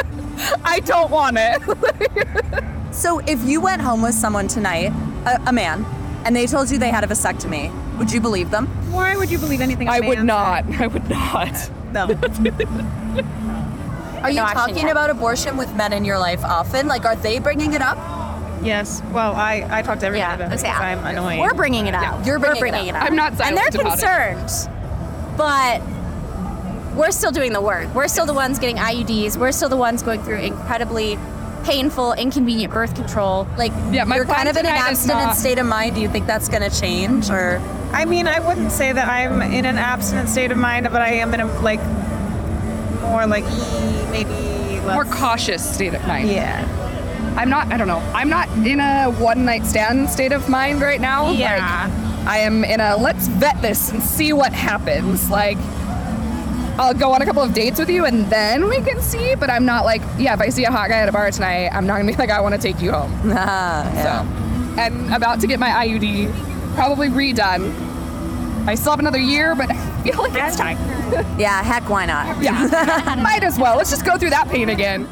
i 0.64 0.80
don't 0.80 1.10
want 1.10 1.36
it 1.38 1.60
So 2.92 3.20
if 3.20 3.42
you 3.44 3.60
went 3.62 3.80
home 3.80 4.02
with 4.02 4.14
someone 4.14 4.48
tonight, 4.48 4.92
a, 5.24 5.40
a 5.46 5.52
man, 5.52 5.86
and 6.26 6.36
they 6.36 6.46
told 6.46 6.70
you 6.70 6.76
they 6.78 6.90
had 6.90 7.04
a 7.04 7.06
vasectomy, 7.06 7.72
would 7.96 8.12
you 8.12 8.20
believe 8.20 8.50
them? 8.50 8.66
Why 8.92 9.16
would 9.16 9.30
you 9.30 9.38
believe 9.38 9.62
anything? 9.62 9.88
i 9.88 9.98
would 9.98 10.22
not 10.22 10.64
i 10.78 10.86
would 10.86 11.08
not 11.08 11.70
No. 11.94 12.04
Are 14.22 14.30
you 14.30 14.40
talking 14.42 14.90
about 14.90 15.08
abortion 15.08 15.56
with 15.56 15.74
men 15.74 15.94
in 15.94 16.04
your 16.04 16.18
life 16.18 16.44
often? 16.44 16.86
Like, 16.86 17.06
are 17.06 17.16
they 17.16 17.38
bringing 17.38 17.72
it 17.72 17.80
up? 17.82 17.96
yes. 18.62 19.02
Well, 19.10 19.34
I 19.34 19.66
I 19.70 19.80
talk 19.82 19.98
to 20.00 20.06
every 20.06 20.18
Yeah, 20.18 20.32
one 20.36 20.42
of 20.42 20.50
them 20.50 20.58
okay. 20.58 20.68
I'm 20.70 21.04
annoying. 21.06 21.40
We're 21.40 21.54
bringing 21.54 21.86
it 21.86 21.94
up. 21.94 22.26
You're 22.26 22.38
We're 22.38 22.54
bringing 22.54 22.56
it 22.56 22.60
bringing 22.60 22.88
it 22.90 22.94
up. 22.94 23.04
i'm 23.04 23.16
not 23.16 23.32
and 23.40 23.56
they're 23.56 23.72
silent 23.72 23.74
about 23.74 23.98
it. 23.98 24.36
concerned, 24.36 24.68
but 25.38 25.80
we're 26.96 27.10
still 27.10 27.30
doing 27.30 27.52
the 27.52 27.60
work. 27.60 27.92
We're 27.94 28.08
still 28.08 28.26
the 28.26 28.34
ones 28.34 28.58
getting 28.58 28.76
IUDs. 28.76 29.36
We're 29.36 29.52
still 29.52 29.68
the 29.68 29.76
ones 29.76 30.02
going 30.02 30.22
through 30.22 30.38
incredibly 30.38 31.18
painful, 31.64 32.12
inconvenient 32.14 32.72
birth 32.72 32.94
control. 32.94 33.46
Like, 33.56 33.72
yeah 33.90 34.04
my 34.04 34.16
You're 34.16 34.24
kind 34.24 34.48
of 34.48 34.56
in 34.56 34.66
an 34.66 34.72
abstinent 34.72 35.20
not- 35.28 35.36
state 35.36 35.58
of 35.58 35.66
mind. 35.66 35.94
Do 35.94 36.00
you 36.00 36.08
think 36.08 36.26
that's 36.26 36.48
going 36.48 36.68
to 36.68 36.80
change, 36.80 37.30
or 37.30 37.60
I 37.92 38.04
mean, 38.04 38.26
I 38.26 38.40
wouldn't 38.40 38.72
say 38.72 38.90
that 38.92 39.08
I'm 39.08 39.40
in 39.42 39.64
an 39.64 39.76
abstinent 39.78 40.28
state 40.28 40.50
of 40.50 40.58
mind, 40.58 40.88
but 40.90 41.00
I 41.02 41.10
am 41.14 41.32
in 41.34 41.40
a 41.40 41.46
like 41.60 41.80
more 43.02 43.26
like 43.26 43.44
e- 43.44 44.10
maybe 44.10 44.30
less. 44.80 44.94
more 44.94 45.04
cautious 45.04 45.62
state 45.74 45.92
of 45.94 46.04
mind 46.06 46.28
Yeah. 46.30 46.64
i'm 47.36 47.50
not 47.50 47.70
i 47.72 47.76
don't 47.76 47.88
know 47.88 47.98
i'm 48.14 48.28
not 48.30 48.48
in 48.66 48.80
a 48.80 49.10
one 49.10 49.44
night 49.44 49.66
stand 49.66 50.08
state 50.08 50.32
of 50.32 50.48
mind 50.48 50.80
right 50.80 51.00
now 51.00 51.30
Yeah. 51.30 51.56
like 51.56 52.26
i 52.28 52.38
am 52.38 52.64
in 52.64 52.80
a 52.80 52.96
let's 52.96 53.26
vet 53.28 53.60
this 53.60 53.90
and 53.90 54.02
see 54.02 54.32
what 54.32 54.52
happens 54.52 55.28
like 55.30 55.58
I'll 56.78 56.94
go 56.94 57.12
on 57.12 57.20
a 57.20 57.26
couple 57.26 57.42
of 57.42 57.52
dates 57.52 57.78
with 57.78 57.90
you 57.90 58.06
and 58.06 58.26
then 58.30 58.68
we 58.68 58.80
can 58.80 59.00
see. 59.00 59.34
But 59.34 59.50
I'm 59.50 59.64
not 59.64 59.84
like, 59.84 60.02
yeah, 60.18 60.34
if 60.34 60.40
I 60.40 60.48
see 60.48 60.64
a 60.64 60.70
hot 60.70 60.88
guy 60.88 60.98
at 61.00 61.08
a 61.08 61.12
bar 61.12 61.30
tonight, 61.30 61.68
I'm 61.68 61.86
not 61.86 61.98
gonna 61.98 62.10
be 62.12 62.16
like, 62.18 62.30
I 62.30 62.40
want 62.40 62.54
to 62.54 62.60
take 62.60 62.80
you 62.80 62.92
home. 62.92 63.12
ah, 63.26 63.84
yeah. 63.94 64.24
So, 64.24 64.80
and 64.80 65.14
about 65.14 65.40
to 65.40 65.46
get 65.46 65.60
my 65.60 65.68
IUD 65.68 66.32
probably 66.74 67.08
redone. 67.08 67.74
I 68.66 68.74
still 68.74 68.92
have 68.92 69.00
another 69.00 69.18
year, 69.18 69.54
but 69.54 69.70
I 69.70 70.02
feel 70.02 70.18
like 70.22 70.32
it's 70.34 70.56
time. 70.56 70.78
yeah, 71.38 71.62
heck, 71.62 71.88
why 71.90 72.06
not? 72.06 72.40
Yeah, 72.42 73.16
might 73.22 73.42
as 73.42 73.58
well. 73.58 73.76
Let's 73.76 73.90
just 73.90 74.06
go 74.06 74.16
through 74.16 74.30
that 74.30 74.48
pain 74.48 74.68
again. 74.68 75.06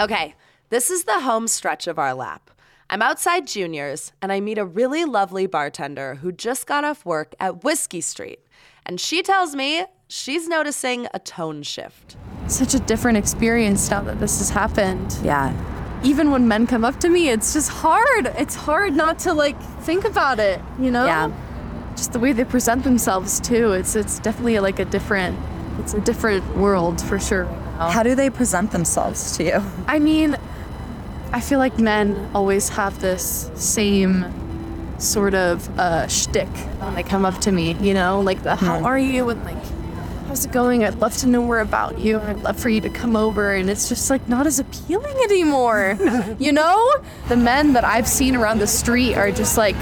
Okay, 0.00 0.34
this 0.70 0.88
is 0.88 1.04
the 1.04 1.20
home 1.20 1.48
stretch 1.48 1.86
of 1.86 1.98
our 1.98 2.14
lap. 2.14 2.50
I'm 2.88 3.02
outside 3.02 3.46
Junior's 3.46 4.12
and 4.22 4.30
I 4.30 4.38
meet 4.40 4.58
a 4.58 4.64
really 4.64 5.04
lovely 5.04 5.46
bartender 5.46 6.16
who 6.16 6.30
just 6.30 6.66
got 6.66 6.84
off 6.84 7.04
work 7.04 7.34
at 7.40 7.64
Whiskey 7.64 8.00
Street. 8.00 8.38
And 8.84 9.00
she 9.00 9.22
tells 9.22 9.56
me 9.56 9.84
she's 10.08 10.48
noticing 10.48 11.06
a 11.12 11.18
tone 11.18 11.62
shift. 11.62 12.16
Such 12.46 12.74
a 12.74 12.78
different 12.78 13.18
experience 13.18 13.90
now 13.90 14.02
that 14.02 14.20
this 14.20 14.38
has 14.38 14.50
happened. 14.50 15.16
Yeah. 15.22 15.54
Even 16.04 16.30
when 16.30 16.46
men 16.46 16.66
come 16.66 16.84
up 16.84 17.00
to 17.00 17.08
me, 17.08 17.30
it's 17.30 17.52
just 17.52 17.70
hard. 17.70 18.26
It's 18.38 18.54
hard 18.54 18.94
not 18.94 19.18
to 19.20 19.32
like 19.32 19.60
think 19.82 20.04
about 20.04 20.38
it, 20.38 20.60
you 20.78 20.90
know? 20.90 21.06
Yeah. 21.06 21.32
Just 21.96 22.12
the 22.12 22.18
way 22.18 22.32
they 22.32 22.44
present 22.44 22.84
themselves 22.84 23.40
too. 23.40 23.72
It's 23.72 23.96
it's 23.96 24.18
definitely 24.18 24.58
like 24.60 24.78
a 24.78 24.84
different 24.84 25.38
it's 25.80 25.94
a 25.94 26.00
different 26.00 26.56
world 26.56 27.00
for 27.00 27.18
sure. 27.18 27.46
How 27.78 28.02
do 28.02 28.14
they 28.14 28.30
present 28.30 28.70
themselves 28.70 29.36
to 29.36 29.44
you? 29.44 29.62
I 29.86 29.98
mean, 29.98 30.36
I 31.32 31.40
feel 31.40 31.58
like 31.58 31.78
men 31.78 32.30
always 32.34 32.70
have 32.70 33.00
this 33.00 33.50
same 33.54 34.24
sort 34.98 35.34
of 35.34 35.78
uh, 35.78 36.06
shtick 36.06 36.48
when 36.48 36.94
they 36.94 37.02
come 37.02 37.26
up 37.26 37.38
to 37.42 37.52
me, 37.52 37.74
you 37.74 37.92
know, 37.92 38.20
like 38.20 38.42
the 38.42 38.56
how 38.56 38.82
are 38.84 38.98
you 38.98 39.28
and 39.28 39.44
like 39.44 39.62
how's 40.36 40.44
it 40.44 40.52
going? 40.52 40.84
I'd 40.84 40.96
love 40.96 41.16
to 41.18 41.26
know 41.26 41.40
more 41.40 41.60
about 41.60 41.98
you. 41.98 42.18
I'd 42.18 42.42
love 42.42 42.60
for 42.60 42.68
you 42.68 42.82
to 42.82 42.90
come 42.90 43.16
over, 43.16 43.54
and 43.54 43.70
it's 43.70 43.88
just 43.88 44.10
like 44.10 44.28
not 44.28 44.46
as 44.46 44.58
appealing 44.58 45.16
anymore, 45.24 45.96
you 46.38 46.52
know. 46.52 46.94
The 47.28 47.38
men 47.38 47.72
that 47.72 47.84
I've 47.84 48.06
seen 48.06 48.36
around 48.36 48.58
the 48.58 48.66
street 48.66 49.14
are 49.14 49.32
just 49.32 49.56
like 49.56 49.76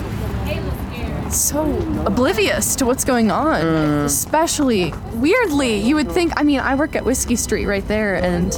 so 1.28 1.64
oblivious 2.06 2.76
to 2.76 2.86
what's 2.86 3.04
going 3.04 3.32
on. 3.32 3.62
Mm. 3.62 4.04
Especially 4.04 4.94
weirdly, 5.14 5.78
you 5.78 5.96
would 5.96 6.12
think. 6.12 6.32
I 6.36 6.44
mean, 6.44 6.60
I 6.60 6.76
work 6.76 6.94
at 6.94 7.04
Whiskey 7.04 7.34
Street 7.34 7.66
right 7.66 7.86
there, 7.88 8.14
and 8.14 8.54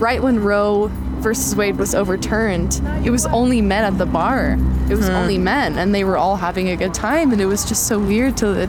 right 0.00 0.22
when 0.22 0.38
Roe 0.38 0.86
versus 1.18 1.56
Wade 1.56 1.78
was 1.78 1.96
overturned, 1.96 2.80
it 3.04 3.10
was 3.10 3.26
only 3.26 3.60
men 3.60 3.82
at 3.82 3.98
the 3.98 4.06
bar. 4.06 4.52
It 4.88 4.94
was 4.94 5.08
hmm. 5.08 5.16
only 5.16 5.36
men, 5.36 5.78
and 5.78 5.92
they 5.92 6.04
were 6.04 6.16
all 6.16 6.36
having 6.36 6.68
a 6.68 6.76
good 6.76 6.94
time, 6.94 7.32
and 7.32 7.40
it 7.40 7.46
was 7.46 7.64
just 7.64 7.88
so 7.88 7.98
weird 7.98 8.36
to 8.36 8.68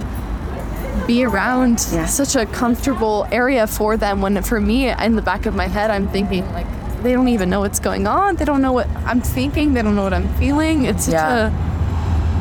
be 1.07 1.23
around 1.23 1.79
such 1.79 2.35
a 2.35 2.45
comfortable 2.45 3.27
area 3.31 3.67
for 3.67 3.97
them. 3.97 4.21
When 4.21 4.41
for 4.43 4.59
me, 4.59 4.89
in 4.89 5.15
the 5.15 5.21
back 5.21 5.45
of 5.45 5.55
my 5.55 5.67
head, 5.67 5.91
I'm 5.91 6.07
thinking 6.09 6.45
like. 6.53 6.67
They 7.01 7.13
don't 7.13 7.29
even 7.29 7.49
know 7.49 7.61
what's 7.61 7.79
going 7.79 8.05
on. 8.05 8.35
They 8.35 8.45
don't 8.45 8.61
know 8.61 8.73
what 8.73 8.87
I'm 9.07 9.21
thinking. 9.21 9.73
They 9.73 9.81
don't 9.81 9.95
know 9.95 10.03
what 10.03 10.13
I'm 10.13 10.31
feeling. 10.35 10.85
It's 10.85 11.05
such 11.05 11.13
Yeah. 11.13 11.51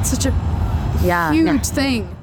a 0.01 0.05
such 0.05 0.27
a 0.27 0.35
Yeah. 1.03 1.33
huge 1.33 1.67
thing. 1.67 2.15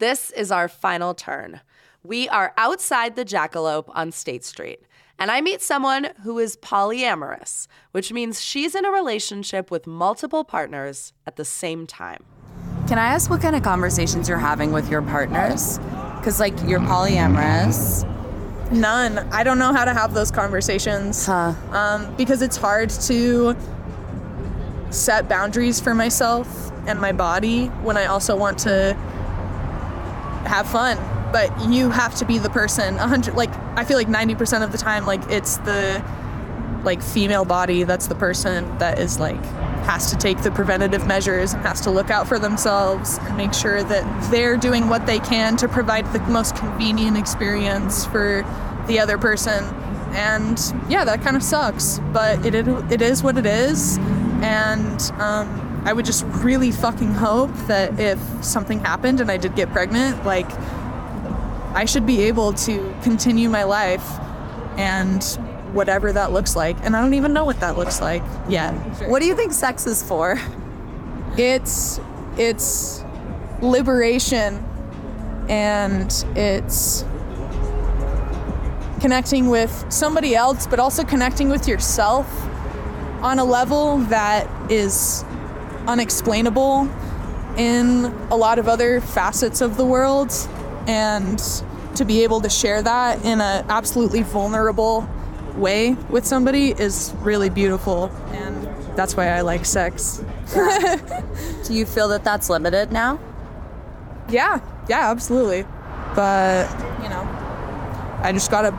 This 0.00 0.30
is 0.32 0.50
our 0.50 0.66
final 0.66 1.14
turn. 1.14 1.60
We 2.02 2.28
are 2.28 2.52
outside 2.56 3.14
the 3.14 3.24
Jackalope 3.24 3.88
on 3.94 4.10
State 4.10 4.44
Street, 4.44 4.80
and 5.16 5.30
I 5.30 5.40
meet 5.40 5.62
someone 5.62 6.08
who 6.24 6.40
is 6.40 6.56
polyamorous, 6.56 7.68
which 7.92 8.12
means 8.12 8.42
she's 8.42 8.74
in 8.74 8.84
a 8.84 8.90
relationship 8.90 9.70
with 9.70 9.86
multiple 9.86 10.42
partners 10.42 11.12
at 11.24 11.36
the 11.36 11.44
same 11.44 11.86
time. 11.86 12.24
Can 12.86 12.98
I 12.98 13.06
ask 13.06 13.30
what 13.30 13.40
kind 13.40 13.56
of 13.56 13.62
conversations 13.62 14.28
you're 14.28 14.38
having 14.38 14.72
with 14.72 14.90
your 14.90 15.00
partners? 15.02 15.78
Because, 16.18 16.38
like, 16.38 16.54
you're 16.64 16.80
polyamorous. 16.80 18.10
None. 18.70 19.18
I 19.32 19.42
don't 19.42 19.58
know 19.58 19.72
how 19.72 19.84
to 19.84 19.94
have 19.94 20.14
those 20.14 20.30
conversations. 20.30 21.26
Huh. 21.26 21.54
Um, 21.70 22.14
because 22.16 22.42
it's 22.42 22.56
hard 22.56 22.90
to 22.90 23.56
set 24.90 25.28
boundaries 25.28 25.80
for 25.80 25.94
myself 25.94 26.72
and 26.86 27.00
my 27.00 27.12
body 27.12 27.66
when 27.66 27.96
I 27.96 28.06
also 28.06 28.36
want 28.36 28.58
to 28.60 28.94
have 30.46 30.68
fun. 30.68 30.98
But 31.32 31.68
you 31.68 31.90
have 31.90 32.14
to 32.16 32.24
be 32.24 32.38
the 32.38 32.50
person. 32.50 32.94
A 32.96 33.08
hundred, 33.08 33.34
like 33.34 33.50
I 33.76 33.84
feel 33.84 33.96
like 33.96 34.08
ninety 34.08 34.34
percent 34.34 34.62
of 34.62 34.72
the 34.72 34.78
time, 34.78 35.04
like 35.04 35.22
it's 35.30 35.56
the 35.58 36.04
like 36.84 37.02
female 37.02 37.44
body 37.44 37.82
that's 37.82 38.06
the 38.06 38.14
person 38.14 38.78
that 38.78 38.98
is 38.98 39.18
like 39.18 39.42
has 39.84 40.10
to 40.10 40.16
take 40.16 40.42
the 40.42 40.50
preventative 40.50 41.06
measures 41.06 41.52
and 41.52 41.62
has 41.62 41.80
to 41.82 41.90
look 41.90 42.10
out 42.10 42.26
for 42.26 42.38
themselves 42.38 43.18
and 43.22 43.36
make 43.36 43.54
sure 43.54 43.82
that 43.84 44.30
they're 44.30 44.56
doing 44.56 44.88
what 44.88 45.06
they 45.06 45.18
can 45.18 45.56
to 45.56 45.68
provide 45.68 46.10
the 46.12 46.20
most 46.20 46.56
convenient 46.56 47.16
experience 47.16 48.04
for 48.06 48.44
the 48.88 48.98
other 48.98 49.18
person. 49.18 49.64
And 50.14 50.58
yeah 50.88 51.04
that 51.04 51.22
kind 51.22 51.36
of 51.36 51.42
sucks 51.42 51.98
but 52.12 52.44
it, 52.46 52.54
it, 52.54 53.02
is 53.02 53.22
what 53.22 53.36
it 53.36 53.46
is. 53.46 53.98
And 54.42 55.00
um, 55.18 55.64
i 55.84 55.92
would 55.92 56.04
just 56.04 56.24
really 56.42 56.72
fucking 56.72 57.12
hope 57.12 57.52
that 57.66 57.98
if 58.00 58.18
something 58.42 58.80
happened 58.80 59.20
and 59.20 59.30
i 59.30 59.36
did 59.36 59.54
get 59.54 59.70
pregnant 59.70 60.24
like 60.24 60.50
i 61.74 61.84
should 61.84 62.06
be 62.06 62.22
able 62.22 62.52
to 62.52 62.94
continue 63.02 63.48
my 63.48 63.64
life 63.64 64.18
and 64.76 65.38
whatever 65.74 66.12
that 66.12 66.32
looks 66.32 66.54
like 66.56 66.76
and 66.82 66.96
i 66.96 67.00
don't 67.00 67.14
even 67.14 67.32
know 67.32 67.44
what 67.44 67.58
that 67.60 67.76
looks 67.76 68.00
like 68.00 68.22
yet 68.48 68.72
What 69.08 69.20
do 69.20 69.26
you 69.26 69.34
think 69.36 69.52
sex 69.52 69.86
is 69.86 70.02
for? 70.02 70.40
it's 71.36 72.00
it's 72.38 73.04
liberation 73.60 74.64
and 75.48 76.10
it's 76.36 77.04
connecting 79.00 79.48
with 79.50 79.84
somebody 79.90 80.34
else, 80.34 80.66
but 80.66 80.78
also 80.80 81.04
connecting 81.04 81.50
with 81.50 81.68
yourself 81.68 82.26
on 83.22 83.38
a 83.38 83.44
level 83.44 83.98
that 83.98 84.48
is 84.70 85.24
unexplainable 85.86 86.88
in 87.58 88.06
a 88.30 88.36
lot 88.36 88.58
of 88.58 88.66
other 88.66 89.02
facets 89.02 89.60
of 89.60 89.76
the 89.76 89.84
world. 89.84 90.32
And 90.86 91.38
to 91.96 92.04
be 92.06 92.24
able 92.24 92.40
to 92.40 92.48
share 92.48 92.82
that 92.82 93.22
in 93.24 93.40
an 93.42 93.66
absolutely 93.68 94.22
vulnerable 94.22 95.02
way 95.56 95.94
with 96.10 96.24
somebody 96.24 96.70
is 96.70 97.14
really 97.20 97.50
beautiful. 97.50 98.10
And 98.32 98.68
that's 98.96 99.16
why 99.16 99.28
I 99.28 99.40
like 99.42 99.64
sex. 99.64 100.22
Do 100.54 101.74
you 101.74 101.86
feel 101.86 102.08
that 102.08 102.22
that's 102.24 102.50
limited 102.50 102.92
now? 102.92 103.18
Yeah, 104.28 104.60
yeah, 104.88 105.10
absolutely. 105.10 105.64
But, 106.14 106.70
you 107.02 107.08
know, 107.08 107.22
I 108.22 108.30
just 108.32 108.50
gotta 108.50 108.72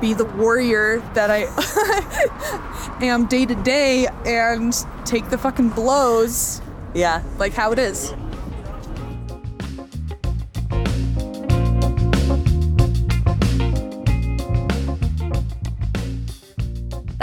be 0.00 0.14
the 0.14 0.24
warrior 0.24 1.00
that 1.14 1.30
I 1.30 1.46
am 3.04 3.26
day 3.26 3.46
to 3.46 3.54
day 3.54 4.08
and 4.24 4.72
take 5.04 5.28
the 5.28 5.38
fucking 5.38 5.70
blows. 5.70 6.60
Yeah. 6.94 7.22
Like 7.38 7.52
how 7.52 7.72
it 7.72 7.78
is. 7.78 8.14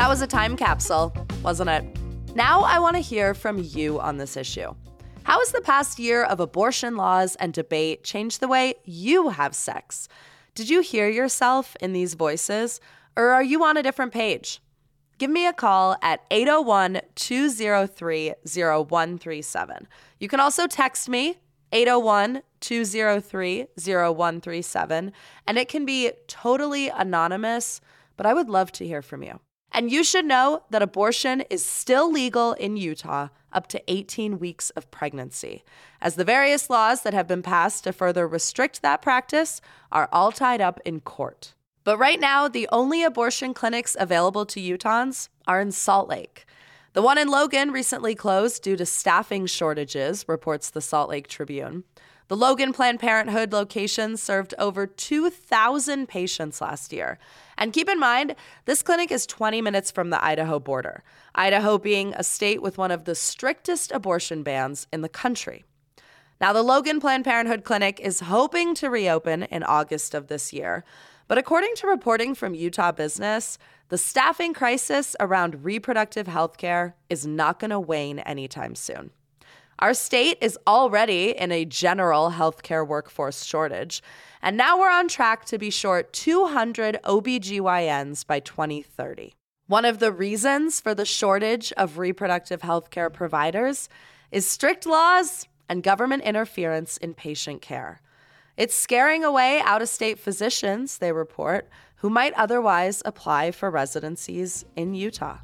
That 0.06 0.10
was 0.10 0.22
a 0.22 0.28
time 0.28 0.56
capsule, 0.56 1.16
wasn't 1.42 1.72
it? 1.72 1.84
Now 2.36 2.62
I 2.62 2.78
want 2.78 2.96
to 2.96 3.02
hear 3.02 3.34
from 3.34 3.58
you 3.58 4.00
on 4.00 4.18
this 4.18 4.38
issue. 4.38 4.76
How 5.24 5.40
has 5.40 5.52
the 5.52 5.62
past 5.62 5.98
year 5.98 6.24
of 6.24 6.40
abortion 6.40 6.96
laws 6.96 7.36
and 7.38 7.52
debate 7.52 8.04
changed 8.04 8.40
the 8.40 8.48
way 8.48 8.76
you 8.86 9.30
have 9.30 9.56
sex? 9.56 10.08
Did 10.54 10.70
you 10.70 10.82
hear 10.82 11.10
yourself 11.10 11.76
in 11.82 11.94
these 11.94 12.14
voices, 12.14 12.80
or 13.18 13.30
are 13.30 13.42
you 13.42 13.64
on 13.64 13.78
a 13.78 13.82
different 13.82 14.14
page? 14.14 14.62
Give 15.18 15.32
me 15.32 15.48
a 15.48 15.54
call 15.54 15.98
at 16.04 16.22
801 16.30 17.02
203 17.16 18.34
0137. 18.46 19.88
You 20.20 20.28
can 20.28 20.40
also 20.40 20.68
text 20.68 21.10
me 21.10 21.40
801 21.72 22.44
203 22.60 23.66
0137, 23.76 25.12
and 25.48 25.58
it 25.58 25.68
can 25.68 25.84
be 25.84 26.12
totally 26.28 26.90
anonymous, 26.90 27.82
but 28.18 28.28
I 28.28 28.36
would 28.36 28.52
love 28.52 28.72
to 28.74 28.86
hear 28.86 29.02
from 29.02 29.24
you. 29.24 29.40
And 29.72 29.92
you 29.92 30.04
should 30.04 30.26
know 30.26 30.64
that 30.70 30.82
abortion 30.82 31.42
is 31.50 31.66
still 31.66 32.12
legal 32.12 32.54
in 32.54 32.78
Utah 32.78 33.30
up 33.52 33.68
to 33.68 33.82
18 33.92 34.40
weeks 34.40 34.70
of 34.72 34.92
pregnancy, 34.92 35.64
as 36.02 36.16
the 36.16 36.24
various 36.24 36.70
laws 36.70 37.02
that 37.02 37.14
have 37.14 37.28
been 37.28 37.42
passed 37.42 37.84
to 37.84 37.94
further 37.94 38.28
restrict 38.28 38.82
that 38.82 39.02
practice 39.02 39.62
are 39.92 40.10
all 40.12 40.32
tied 40.32 40.62
up 40.62 40.80
in 40.86 41.00
court. 41.00 41.54
But 41.84 41.98
right 41.98 42.20
now, 42.20 42.48
the 42.48 42.68
only 42.72 43.04
abortion 43.04 43.54
clinics 43.54 43.96
available 44.00 44.46
to 44.48 44.60
Utahns 44.60 45.30
are 45.48 45.62
in 45.62 45.72
Salt 45.72 46.10
Lake. 46.10 46.46
The 46.94 47.02
one 47.02 47.18
in 47.18 47.28
Logan 47.28 47.72
recently 47.72 48.16
closed 48.16 48.64
due 48.64 48.78
to 48.78 48.86
staffing 48.86 49.46
shortages, 49.46 50.26
reports 50.28 50.70
the 50.70 50.82
Salt 50.82 51.10
Lake 51.10 51.28
Tribune. 51.28 51.84
The 52.28 52.36
Logan 52.36 52.74
Planned 52.74 53.00
Parenthood 53.00 53.54
location 53.54 54.18
served 54.18 54.56
over 54.58 54.88
2,000 54.88 56.08
patients 56.08 56.60
last 56.60 56.92
year. 56.92 57.20
And 57.56 57.72
keep 57.72 57.88
in 57.88 58.00
mind, 58.00 58.36
this 58.66 58.82
clinic 58.82 59.12
is 59.12 59.28
20 59.28 59.62
minutes 59.62 59.92
from 59.92 60.10
the 60.10 60.24
Idaho 60.24 60.60
border, 60.60 61.04
Idaho 61.36 61.78
being 61.78 62.16
a 62.16 62.24
state 62.24 62.64
with 62.64 62.80
one 62.80 62.90
of 62.90 63.06
the 63.06 63.14
strictest 63.14 63.92
abortion 63.92 64.42
bans 64.42 64.88
in 64.92 65.02
the 65.02 65.10
country. 65.10 65.66
Now, 66.42 66.52
the 66.52 66.64
Logan 66.64 67.00
Planned 67.00 67.26
Parenthood 67.26 67.64
Clinic 67.64 68.00
is 68.00 68.22
hoping 68.22 68.74
to 68.76 68.90
reopen 68.90 69.44
in 69.44 69.62
August 69.62 70.16
of 70.16 70.26
this 70.28 70.52
year. 70.52 70.84
But 71.28 71.38
according 71.38 71.76
to 71.76 71.88
reporting 71.88 72.34
from 72.34 72.56
Utah 72.56 72.92
Business, 72.92 73.60
the 73.90 74.00
staffing 74.00 74.56
crisis 74.56 75.16
around 75.20 75.64
reproductive 75.64 76.26
health 76.26 76.58
care 76.58 76.96
is 77.08 77.28
not 77.28 77.60
going 77.60 77.70
to 77.70 77.80
wane 77.80 78.18
anytime 78.20 78.74
soon. 78.74 79.12
Our 79.80 79.94
state 79.94 80.38
is 80.40 80.58
already 80.66 81.32
in 81.32 81.52
a 81.52 81.66
general 81.66 82.32
healthcare 82.32 82.88
workforce 82.88 83.44
shortage, 83.44 84.02
and 84.42 84.56
now 84.56 84.80
we're 84.80 84.90
on 84.90 85.10
track 85.10 85.44
to 85.46 85.58
be 85.58 85.70
short 85.70 86.14
200 86.14 87.00
OBGYNs 87.04 88.26
by 88.26 88.40
2030. 88.40 89.34
One 89.68 89.84
of 89.84 90.00
the 90.00 90.14
reasons 90.14 90.80
for 90.80 90.96
the 90.96 91.04
shortage 91.04 91.74
of 91.74 91.98
reproductive 91.98 92.62
healthcare 92.62 93.12
providers 93.12 93.90
is 94.32 94.50
strict 94.50 94.86
laws 94.86 95.46
and 95.68 95.84
government 95.84 96.24
interference 96.24 96.96
in 96.96 97.14
patient 97.14 97.62
care. 97.62 98.00
It's 98.56 98.76
scaring 98.76 99.26
away 99.26 99.60
out 99.60 99.82
of 99.82 99.90
state 99.90 100.20
physicians, 100.20 101.00
they 101.00 101.12
report, 101.12 101.68
who 101.98 102.10
might 102.10 102.34
otherwise 102.36 103.02
apply 103.04 103.52
for 103.52 103.70
residencies 103.70 104.64
in 104.78 104.94
Utah. 104.94 105.40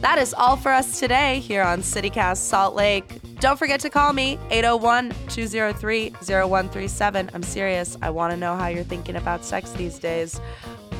That 0.00 0.18
is 0.18 0.34
all 0.34 0.56
for 0.56 0.72
us 0.72 1.00
today 1.00 1.40
here 1.40 1.62
on 1.62 1.80
CityCast 1.80 2.36
Salt 2.36 2.74
Lake. 2.74 3.20
Don't 3.40 3.58
forget 3.58 3.80
to 3.80 3.90
call 3.90 4.12
me 4.12 4.38
801 4.50 5.14
203 5.28 6.10
0137. 6.10 7.30
I'm 7.34 7.42
serious. 7.42 7.96
I 8.02 8.10
want 8.10 8.30
to 8.32 8.36
know 8.36 8.56
how 8.56 8.68
you're 8.68 8.84
thinking 8.84 9.16
about 9.16 9.44
sex 9.44 9.72
these 9.72 9.98
days. 9.98 10.40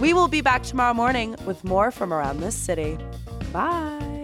We 0.01 0.13
will 0.13 0.29
be 0.29 0.41
back 0.41 0.63
tomorrow 0.63 0.95
morning 0.95 1.37
with 1.47 1.63
more 1.65 1.91
from 1.91 2.13
around 2.13 2.41
this 2.41 2.55
city. 2.55 2.99
Bye. 3.53 4.16